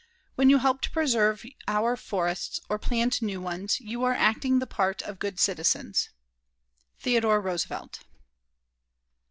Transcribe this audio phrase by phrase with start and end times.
[0.33, 4.65] When you help to preserve our forests or plant new ones you are acting the
[4.65, 6.09] part of good citizens.
[7.01, 7.99] THEODORE ROOSEVELT.